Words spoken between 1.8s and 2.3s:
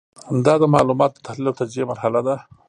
مرحله